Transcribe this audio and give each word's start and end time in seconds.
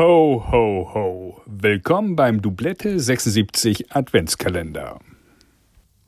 Ho, 0.00 0.42
ho, 0.50 0.90
ho. 0.94 1.42
Willkommen 1.44 2.16
beim 2.16 2.40
Doublette 2.40 2.98
76 2.98 3.94
Adventskalender. 3.94 4.98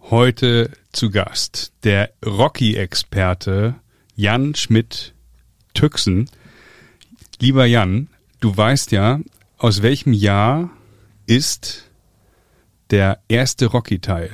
Heute 0.00 0.70
zu 0.92 1.10
Gast 1.10 1.74
der 1.84 2.10
Rocky-Experte 2.24 3.74
Jan 4.16 4.54
Schmidt-Tüxen. 4.54 6.30
Lieber 7.38 7.66
Jan, 7.66 8.08
du 8.40 8.56
weißt 8.56 8.92
ja, 8.92 9.20
aus 9.58 9.82
welchem 9.82 10.14
Jahr 10.14 10.70
ist 11.26 11.90
der 12.88 13.20
erste 13.28 13.66
Rocky-Teil? 13.66 14.30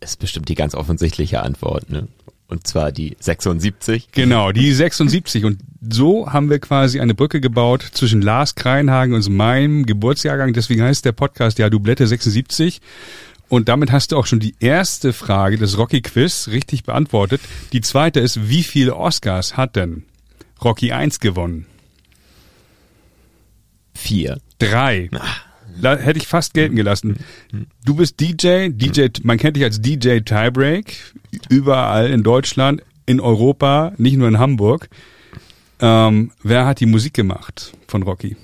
Ist 0.00 0.18
bestimmt 0.18 0.48
die 0.48 0.54
ganz 0.54 0.74
offensichtliche 0.74 1.42
Antwort, 1.42 1.90
ne? 1.90 2.08
Und 2.46 2.66
zwar 2.66 2.90
die 2.90 3.18
76. 3.20 4.12
Genau, 4.12 4.50
die 4.52 4.72
76. 4.72 5.44
Und 5.44 5.58
so 5.90 6.32
haben 6.32 6.50
wir 6.50 6.58
quasi 6.58 7.00
eine 7.00 7.14
Brücke 7.14 7.40
gebaut 7.40 7.82
zwischen 7.92 8.22
Lars 8.22 8.54
Kreinhagen 8.54 9.14
und 9.14 9.28
meinem 9.28 9.86
Geburtsjahrgang. 9.86 10.52
Deswegen 10.52 10.82
heißt 10.82 11.04
der 11.04 11.12
Podcast 11.12 11.58
ja 11.58 11.70
Doublette 11.70 12.06
76. 12.06 12.80
Und 13.48 13.68
damit 13.68 13.92
hast 13.92 14.12
du 14.12 14.16
auch 14.16 14.26
schon 14.26 14.40
die 14.40 14.54
erste 14.60 15.12
Frage 15.12 15.58
des 15.58 15.78
Rocky 15.78 16.00
Quiz 16.00 16.48
richtig 16.48 16.84
beantwortet. 16.84 17.40
Die 17.72 17.80
zweite 17.80 18.20
ist, 18.20 18.48
wie 18.48 18.62
viele 18.62 18.96
Oscars 18.96 19.56
hat 19.56 19.76
denn 19.76 20.04
Rocky 20.62 20.92
1 20.92 21.20
gewonnen? 21.20 21.66
Vier. 23.94 24.40
Drei. 24.58 25.10
Da 25.80 25.96
hätte 25.96 26.18
ich 26.18 26.26
fast 26.26 26.54
gelten 26.54 26.76
gelassen. 26.76 27.16
Du 27.84 27.96
bist 27.96 28.20
DJ, 28.20 28.68
DJ, 28.70 29.08
man 29.22 29.38
kennt 29.38 29.56
dich 29.56 29.64
als 29.64 29.80
DJ 29.80 30.20
Tiebreak, 30.20 30.96
überall 31.48 32.10
in 32.10 32.22
Deutschland, 32.22 32.82
in 33.06 33.20
Europa, 33.20 33.92
nicht 33.98 34.16
nur 34.16 34.28
in 34.28 34.38
Hamburg. 34.38 34.88
Ähm, 35.80 36.32
wer 36.42 36.66
hat 36.66 36.80
die 36.80 36.86
Musik 36.86 37.14
gemacht 37.14 37.72
von 37.88 38.02
Rocky? 38.02 38.36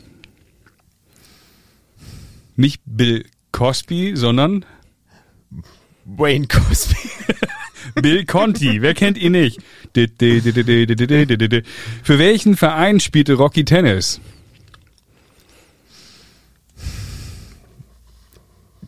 Nicht 2.56 2.82
Bill 2.84 3.24
Cosby, 3.52 4.12
sondern 4.16 4.64
Wayne 6.04 6.46
Cosby. 6.46 6.96
Bill 7.94 8.24
Conti. 8.24 8.82
Wer 8.82 8.94
kennt 8.94 9.18
ihn 9.18 9.32
nicht? 9.32 9.60
Für 9.94 10.08
welchen 12.18 12.56
Verein 12.56 13.00
spielte 13.00 13.34
Rocky 13.34 13.64
Tennis? 13.64 14.20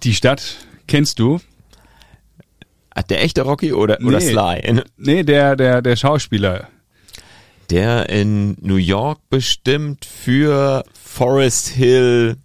Die 0.02 0.14
Stadt 0.14 0.56
kennst 0.86 1.18
du? 1.18 1.40
Hat 2.94 3.10
der 3.10 3.22
echte 3.22 3.42
Rocky 3.42 3.72
oder, 3.72 3.98
oder 4.02 4.18
Nee. 4.18 4.30
Sly? 4.30 4.82
Nee, 4.96 5.22
der, 5.22 5.56
der, 5.56 5.80
der 5.80 5.96
Schauspieler. 5.96 6.68
Der 7.72 8.10
in 8.10 8.54
New 8.60 8.76
York 8.76 9.20
bestimmt 9.30 10.04
für 10.04 10.84
Forest 10.92 11.68
Hill 11.68 12.36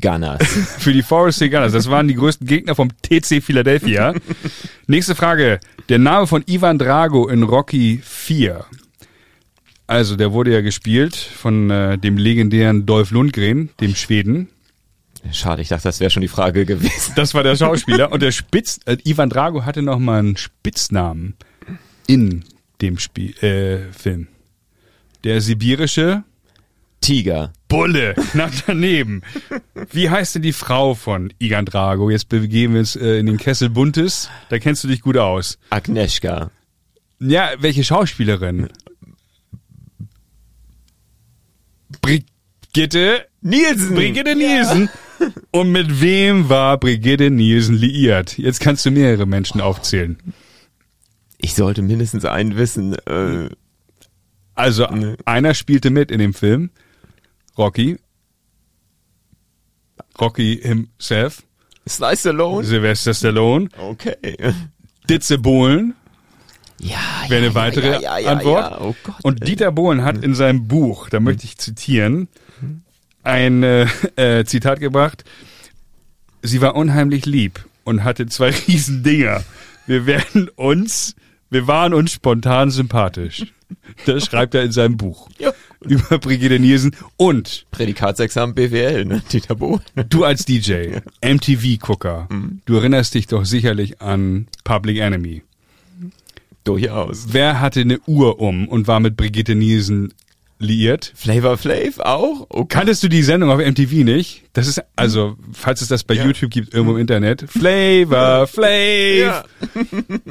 Gunners. 0.00 0.40
Für 0.78 0.92
die 0.92 1.02
Forest 1.02 1.40
Hill 1.40 1.50
Gunners. 1.50 1.72
Das 1.72 1.90
waren 1.90 2.06
die 2.06 2.14
größten 2.14 2.46
Gegner 2.46 2.76
vom 2.76 2.90
TC 3.02 3.42
Philadelphia. 3.42 4.14
Nächste 4.86 5.16
Frage. 5.16 5.58
Der 5.88 5.98
Name 5.98 6.28
von 6.28 6.44
Ivan 6.46 6.78
Drago 6.78 7.26
in 7.26 7.42
Rocky 7.42 8.00
4. 8.00 8.64
Also, 9.88 10.14
der 10.14 10.32
wurde 10.32 10.52
ja 10.52 10.60
gespielt 10.60 11.16
von 11.16 11.68
äh, 11.70 11.98
dem 11.98 12.16
legendären 12.16 12.86
Dolph 12.86 13.10
Lundgren, 13.10 13.70
dem 13.80 13.96
Schweden. 13.96 14.48
Schade, 15.32 15.62
ich 15.62 15.68
dachte, 15.68 15.82
das 15.82 15.98
wäre 15.98 16.10
schon 16.10 16.22
die 16.22 16.28
Frage 16.28 16.64
gewesen. 16.64 17.12
Das 17.16 17.34
war 17.34 17.42
der 17.42 17.56
Schauspieler. 17.56 18.12
Und 18.12 18.22
der 18.22 18.30
Spitz, 18.30 18.78
äh, 18.86 18.96
Ivan 19.02 19.30
Drago 19.30 19.64
hatte 19.64 19.82
noch 19.82 19.98
mal 19.98 20.20
einen 20.20 20.36
Spitznamen 20.36 21.34
in 22.06 22.44
dem 22.82 22.98
Spiel, 22.98 23.36
äh, 23.42 23.92
Film. 23.92 24.28
Der 25.24 25.40
sibirische 25.40 26.24
Tiger. 27.00 27.52
Bulle, 27.68 28.14
knapp 28.32 28.52
daneben. 28.66 29.22
Wie 29.90 30.10
heißt 30.10 30.34
denn 30.34 30.42
die 30.42 30.52
Frau 30.52 30.94
von 30.94 31.32
Ivan 31.38 31.64
Drago? 31.64 32.10
Jetzt 32.10 32.28
begeben 32.28 32.74
wir 32.74 32.80
uns 32.80 32.96
äh, 32.96 33.18
in 33.18 33.26
den 33.26 33.38
Kessel 33.38 33.70
Buntes. 33.70 34.28
Da 34.50 34.58
kennst 34.58 34.84
du 34.84 34.88
dich 34.88 35.00
gut 35.00 35.16
aus. 35.16 35.58
Agnieszka. 35.70 36.50
Ja, 37.20 37.50
welche 37.58 37.84
Schauspielerin? 37.84 38.68
Brigitte 42.00 43.26
Nielsen. 43.40 43.94
Brigitte 43.94 44.34
Nielsen. 44.34 44.88
Und 45.50 45.70
mit 45.70 46.00
wem 46.00 46.48
war 46.48 46.78
Brigitte 46.78 47.30
Nielsen 47.30 47.76
liiert? 47.76 48.38
Jetzt 48.38 48.60
kannst 48.60 48.84
du 48.86 48.90
mehrere 48.90 49.26
Menschen 49.26 49.60
aufzählen. 49.60 50.18
Ich 51.42 51.54
sollte 51.54 51.82
mindestens 51.82 52.24
einen 52.24 52.56
wissen. 52.56 52.94
Äh, 53.06 53.50
Also 54.54 54.86
Nee. 54.86 55.16
einer 55.24 55.54
spielte 55.54 55.90
mit 55.90 56.10
in 56.10 56.18
dem 56.18 56.32
Film. 56.34 56.70
Rocky. 57.58 57.98
Rocky 60.20 60.58
himself. 60.62 61.42
Slice 61.88 62.26
Alone. 62.30 62.64
Sylvester 62.64 63.14
Stallone. 63.14 63.68
Okay. 63.78 64.16
Ditze 65.08 65.38
Bohlen. 65.38 65.94
Ja, 66.78 66.98
Wäre 67.28 67.38
eine 67.38 67.46
ja, 67.48 67.54
weitere 67.54 68.02
ja, 68.02 68.18
ja, 68.18 68.30
Antwort. 68.32 68.80
Oh 68.80 68.94
Gott. 69.04 69.14
Und 69.22 69.46
Dieter 69.46 69.72
Bohlen 69.72 70.02
hat 70.04 70.22
in 70.22 70.34
seinem 70.34 70.66
Buch, 70.68 71.08
da 71.10 71.20
möchte 71.20 71.44
ich 71.44 71.56
zitieren, 71.58 72.28
ein 73.22 73.62
äh, 73.62 73.86
äh, 74.16 74.44
Zitat 74.44 74.80
gebracht. 74.80 75.24
Sie 76.42 76.60
war 76.60 76.74
unheimlich 76.74 77.24
lieb 77.24 77.64
und 77.84 78.02
hatte 78.04 78.26
zwei 78.26 78.50
riesen 78.68 79.02
Dinger. 79.04 79.44
Wir 79.86 80.06
werden 80.06 80.48
uns, 80.50 81.14
wir 81.52 81.66
waren 81.66 81.94
uns 81.94 82.12
spontan 82.12 82.70
sympathisch. 82.70 83.46
Das 84.06 84.26
schreibt 84.26 84.54
er 84.54 84.62
in 84.64 84.72
seinem 84.72 84.96
Buch 84.96 85.28
Ja. 85.38 85.52
über 85.80 86.18
Brigitte 86.18 86.58
Nielsen. 86.58 86.94
Und 87.16 87.66
Prädikatsexamen 87.70 88.54
BWL, 88.54 89.04
ne? 89.04 89.22
Dieter 89.32 89.54
Bohlen. 89.54 89.80
du 90.08 90.24
als 90.24 90.44
DJ, 90.44 90.98
MTV-Gucker, 91.22 92.28
du 92.66 92.74
erinnerst 92.76 93.14
dich 93.14 93.26
doch 93.28 93.44
sicherlich 93.44 94.00
an 94.02 94.46
Public 94.64 94.98
Enemy. 94.98 95.42
Durchaus. 96.64 97.26
Wer 97.32 97.60
hatte 97.60 97.80
eine 97.80 97.98
Uhr 98.06 98.40
um 98.40 98.68
und 98.68 98.86
war 98.86 99.00
mit 99.00 99.16
Brigitte 99.16 99.54
Nielsen 99.54 100.12
liiert? 100.60 101.12
Flavor 101.16 101.56
Flav 101.58 101.98
auch? 101.98 102.46
Okay. 102.50 102.66
Kanntest 102.68 103.02
du 103.02 103.08
die 103.08 103.22
Sendung 103.24 103.50
auf 103.50 103.58
MTV 103.58 104.04
nicht? 104.04 104.44
Das 104.52 104.68
ist, 104.68 104.80
also, 104.94 105.36
falls 105.52 105.80
es 105.82 105.88
das 105.88 106.04
bei 106.04 106.14
Ja. 106.14 106.24
YouTube 106.24 106.50
gibt, 106.52 106.72
irgendwo 106.72 106.94
im 106.94 107.00
Internet. 107.00 107.46
Flavor 107.50 108.46
Flav! 108.46 108.68
Ja. 109.18 109.44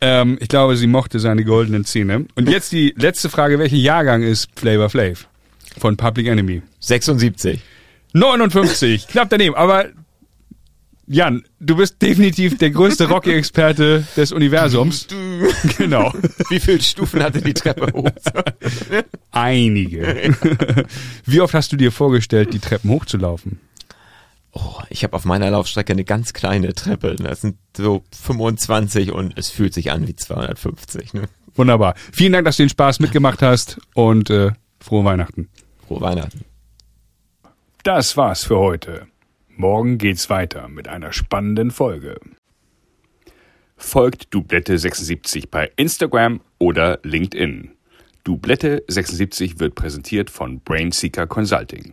Ähm, 0.00 0.38
ich 0.40 0.48
glaube, 0.48 0.76
sie 0.76 0.86
mochte 0.86 1.18
seine 1.18 1.44
goldenen 1.44 1.84
Zähne. 1.84 2.26
Und 2.34 2.48
jetzt 2.48 2.72
die 2.72 2.94
letzte 2.96 3.28
Frage, 3.28 3.58
welcher 3.58 3.76
Jahrgang 3.76 4.22
ist 4.22 4.48
Flavor 4.54 4.90
Flav? 4.90 5.28
Von 5.78 5.96
Public 5.96 6.26
Enemy. 6.26 6.62
76. 6.80 7.60
59, 8.12 9.06
knapp 9.08 9.28
daneben, 9.30 9.54
aber 9.54 9.86
Jan, 11.10 11.42
du 11.58 11.76
bist 11.76 12.02
definitiv 12.02 12.58
der 12.58 12.70
größte 12.70 13.08
Rocky-Experte 13.08 14.06
des 14.16 14.30
Universums. 14.32 15.06
Genau. 15.78 16.12
Wie 16.50 16.60
viele 16.60 16.80
Stufen 16.82 17.22
hatte 17.22 17.40
die 17.40 17.54
Treppe 17.54 17.90
hoch? 17.92 18.10
Einige. 19.30 20.34
Wie 21.24 21.40
oft 21.40 21.54
hast 21.54 21.72
du 21.72 21.76
dir 21.76 21.90
vorgestellt, 21.90 22.52
die 22.52 22.58
Treppen 22.58 22.90
hochzulaufen? 22.90 23.58
Oh, 24.52 24.80
ich 24.88 25.04
habe 25.04 25.14
auf 25.14 25.24
meiner 25.24 25.50
Laufstrecke 25.50 25.92
eine 25.92 26.04
ganz 26.04 26.32
kleine 26.32 26.74
Treppe. 26.74 27.16
Das 27.16 27.42
sind 27.42 27.58
so 27.76 28.02
25 28.24 29.12
und 29.12 29.36
es 29.36 29.50
fühlt 29.50 29.74
sich 29.74 29.90
an 29.90 30.08
wie 30.08 30.16
250. 30.16 31.14
Ne? 31.14 31.28
Wunderbar. 31.54 31.94
Vielen 32.12 32.32
Dank, 32.32 32.44
dass 32.44 32.56
du 32.56 32.62
den 32.62 32.70
Spaß 32.70 33.00
mitgemacht 33.00 33.42
hast 33.42 33.78
und 33.94 34.30
äh, 34.30 34.52
frohe 34.80 35.04
Weihnachten. 35.04 35.48
Frohe 35.86 36.00
Weihnachten. 36.00 36.44
Das 37.82 38.16
war's 38.16 38.44
für 38.44 38.58
heute. 38.58 39.06
Morgen 39.48 39.98
geht's 39.98 40.30
weiter 40.30 40.68
mit 40.68 40.88
einer 40.88 41.12
spannenden 41.12 41.70
Folge. 41.70 42.20
Folgt 43.76 44.32
Dublette76 44.34 45.48
bei 45.50 45.70
Instagram 45.76 46.40
oder 46.58 47.00
LinkedIn. 47.02 47.72
Dublette76 48.26 49.58
wird 49.58 49.74
präsentiert 49.74 50.30
von 50.30 50.60
Brainseeker 50.60 51.26
Consulting. 51.26 51.92